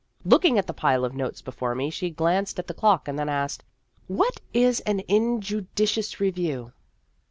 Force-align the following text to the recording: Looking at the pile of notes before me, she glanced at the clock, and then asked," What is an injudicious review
Looking 0.25 0.57
at 0.57 0.65
the 0.65 0.73
pile 0.73 1.05
of 1.05 1.13
notes 1.13 1.43
before 1.43 1.75
me, 1.75 1.91
she 1.91 2.09
glanced 2.09 2.57
at 2.57 2.65
the 2.65 2.73
clock, 2.73 3.07
and 3.07 3.19
then 3.19 3.29
asked," 3.29 3.63
What 4.21 4.41
is 4.51 4.79
an 4.79 5.01
injudicious 5.07 6.19
review 6.19 6.73